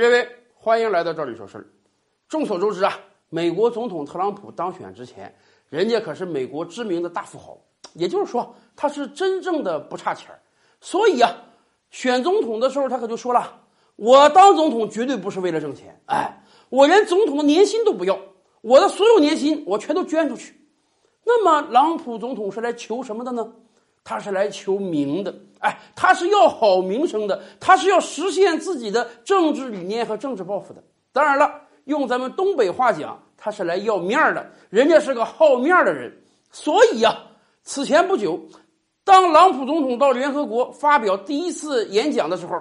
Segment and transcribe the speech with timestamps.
[0.00, 1.66] 列位，欢迎来到这里说事儿。
[2.26, 2.98] 众所周知啊，
[3.28, 5.32] 美国总统特朗普当选之前，
[5.68, 7.58] 人家可是美国知名的大富豪，
[7.92, 10.40] 也就是说他是真正的不差钱儿。
[10.80, 11.30] 所以啊，
[11.90, 13.60] 选总统的时候他可就说了
[13.96, 18.18] ：“我当总统绝对不是为了挣钱，哎，我连总统的年薪都不要，
[18.62, 20.58] 我的所有年薪我全都捐出去。”
[21.26, 23.52] 那么，朗普总统是来求什么的呢？
[24.02, 30.82] 他是来求名的，哎，他是要好名声的，他是要实现自己的政治理念和政治抱负的。
[31.12, 31.52] 当然了，
[31.84, 34.50] 用咱们东北话讲，他是来要面儿的。
[34.68, 36.12] 人家是个好面儿的人，
[36.50, 37.16] 所以呀，
[37.62, 38.40] 此前不久，
[39.04, 42.60] 当朗普总统到联合国发表第一次演讲的时候，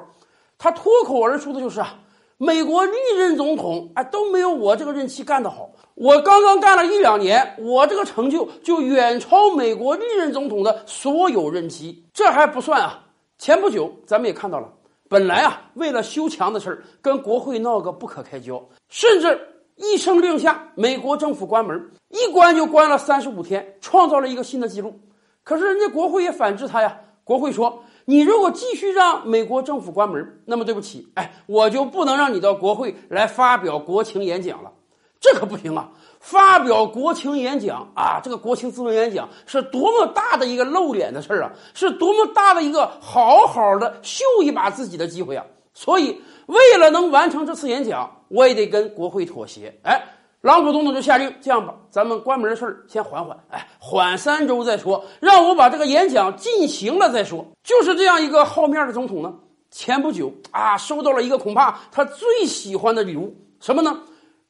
[0.58, 2.00] 他脱口而出的就是啊。
[2.42, 5.70] 美国历任总统哎都没有我这个任期干得好。
[5.96, 12.02] 我刚刚干了一两年，我这个成就就远超美国历任总统的所有任期。
[12.14, 13.04] 这还不算啊！
[13.38, 14.72] 前不久咱们也看到了，
[15.10, 19.38] 本来啊为了修墙的事儿跟国会闹个不可开交，甚至
[19.76, 24.98] 一声令下，美国政府关门，一关就关了三十五天，创造了一个新的记录。
[25.44, 27.84] 可是人家国会也反制他呀，国会说。
[28.10, 34.72] 你如果继续让美国政府关门，那么对不起，哎，我就不能让你到国会来发表国情演讲了，
[35.20, 35.92] 这可不行啊！
[36.20, 45.46] 发表国情演讲啊，这个国情咨文演讲是多么大的一个露脸的事儿啊，是多么大的一个好好的秀一把自己的机会啊！
[45.76, 50.09] 所以，为了能完成这次演讲，我也得跟国会妥协，哎。
[50.42, 59.34] 朗普总统就下令：“这样吧，咱们关门的事儿先缓缓，哎，缓三周再说，让我把这个演讲进行了再说。”就是这样一个好面的总统呢。
[59.70, 64.02] 前不久啊，收到了一个恐怕他最喜欢的礼物，什么呢？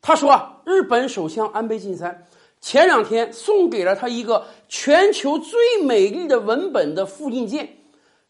[0.01, 2.25] 他说啊，日本首相安倍晋三
[2.61, 7.67] 前两天送给了他一个全球最美丽的文本的复印件，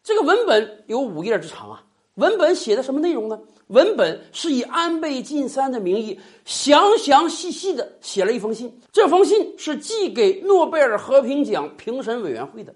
[0.01, 1.83] 这个文本有五页之长啊。
[2.19, 3.39] 文本写的什么内容呢？
[3.67, 8.77] 文本是以安倍晋三的名义，详详细细的写了一封信。
[8.91, 12.75] 这封信是寄给诺贝尔和平奖评审委员会的。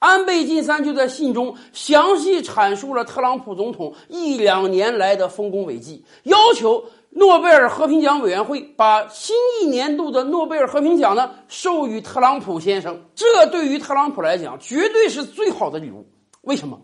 [0.00, 13.00] 安倍晋三就在信中详细阐述了特朗普总统一两年来的丰功伟绩，要求诺贝尔和平奖委员会把新一年度的诺贝尔和平奖呢授予特朗普先生。
[13.14, 16.04] 这对于特朗普来讲，绝对是最好的礼物。
[16.40, 16.80] 为什么？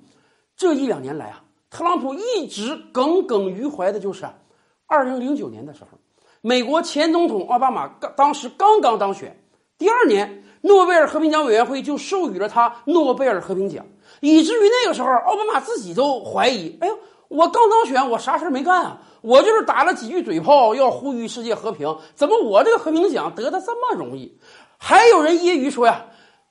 [0.56, 1.42] 这一两年来啊。
[1.70, 4.26] 特朗普一直耿耿于怀的就是，
[4.86, 5.98] 二零零九年的时候，
[6.40, 9.42] 美国前总统奥巴马刚当时刚刚当选，
[9.76, 13.84] 第二年诺贝尔和平奖委员会就授予了他诺贝尔和平奖，
[14.20, 19.02] 以至于那个时候奥巴马自己都怀疑：哎呦，我刚当选，我啥事没干啊？
[19.22, 24.38] 我就是打了几句嘴炮，要呼吁世界和平，怎么我这个和平奖得的这么容易？
[24.78, 26.06] 还有人揶揄说呀。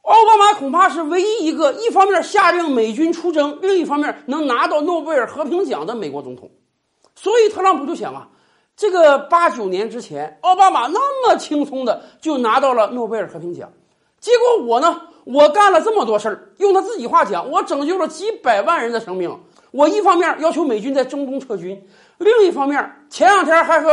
[0.05, 6.51] 奥巴马恐怕是唯一一个一方面下令美军出征，另一方面能拿到诺贝尔和平奖的美国总统。
[7.15, 8.27] 所以特朗普就想啊，
[8.77, 13.71] 这个八九年之前，奥巴马那么轻松的就拿到了诺贝尔和平奖，
[14.19, 19.39] 结果我呢，我干了这么多事儿，用他自己话讲，我拯救了几百万人的生命。
[19.71, 21.83] 我一方面要求美军在中东撤军，
[22.19, 23.89] 另一方面前两天还和。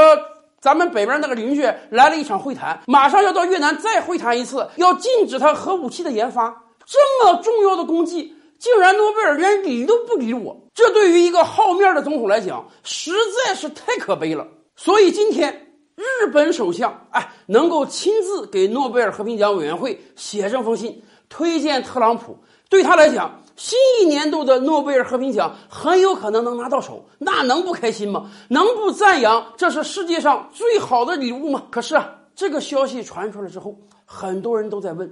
[0.62, 6.48] 咱们北边那个邻居来了一场会谈，马上要到越南再会谈一次，要禁止他核武器的研发。
[6.86, 13.10] 这么重要的功绩，竟然诺贝尔连理都不理我，这对于一个好面的总统来讲，实
[13.44, 14.46] 在是太可悲了。
[14.76, 22.36] 所以今天日本首相哎，能够亲自给诺贝尔和平奖委员会写这封信，推荐特朗普，
[22.68, 23.40] 对他来讲。
[23.56, 28.30] 新一年度的诺贝尔和平奖很有可能能拿到手，那能不开心吗？
[28.48, 31.62] 能不赞扬这是世界上最好的礼物吗？
[31.70, 35.10] 可是啊，这个消息传出来之后，很多人都在问：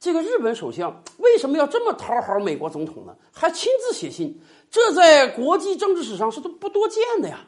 [0.00, 3.14] 这个日本首相为什么要这么讨好美国总统呢？
[3.32, 4.40] 还亲自写信，
[4.70, 7.40] 这在国际政治史上是都不多见的呀？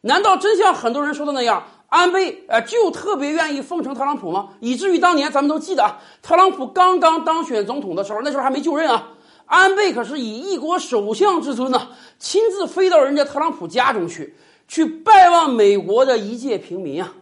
[0.00, 4.48] 难道真像很多人说的那样，安倍呃就特别愿意奉承特朗普吗？
[4.60, 9.10] 以至于当年咱们都记得啊，特朗普刚刚当选总统的时候，那时候还没就任啊。
[9.46, 11.88] 安倍可是以一国首相之尊呐，
[12.18, 14.34] 亲自飞到人家特朗普家中去，
[14.66, 17.12] 去拜望美国的一介平民啊。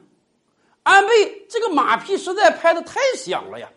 [0.85, 3.69] 安倍这个马屁实在拍的太响了呀。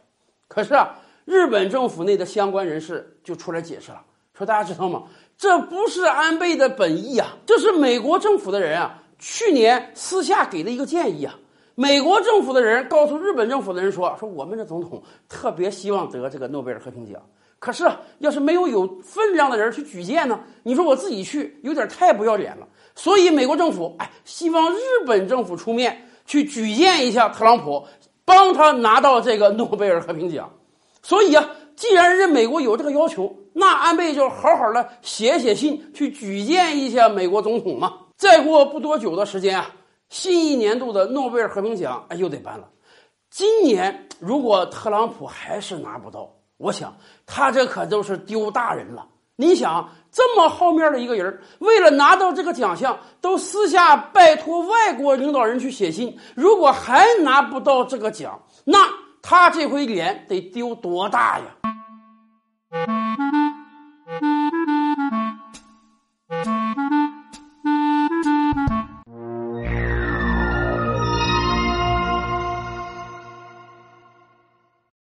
[0.47, 0.95] 可是啊，
[1.25, 4.01] 日本政府内的相关人士就出来解释了，
[4.37, 5.03] 说大家知道吗？
[5.37, 11.35] 这不是安倍的本意啊，这是美国政府的人啊，去年私下给的一个建议啊。
[11.75, 17.21] 美国政府的人告诉日本政府的人说，说我们的总统特别希望得这个诺贝尔和平奖。
[17.59, 17.89] 可是，
[18.19, 20.39] 要是没有有分量的人去举荐呢？
[20.63, 22.67] 你说我自己去，有点太不要脸了。
[22.95, 27.83] 所以，美国政府哎，希望日本政府出面去举荐一下特朗普，
[28.23, 30.49] 帮他拿到这个诺贝尔和平奖。
[31.01, 37.93] 所以啊，既然人美国有这个要求，那安倍就好好的写写信去举荐一下美国总统嘛。
[38.17, 39.71] 再过不多久的时间啊，
[40.09, 42.69] 新一年度的诺贝尔和平奖哎又得颁了。
[43.29, 46.95] 今年如果特朗普还是拿不到，我想
[47.25, 49.07] 他这可都是丢大人了。
[49.35, 56.17] 你想这么好面的一个人，为了拿到这个奖项，都私下拜托外国领导人去写信。
[56.35, 58.77] 如果还拿不到这个奖，那
[59.21, 61.54] 他这回脸得丢多大呀？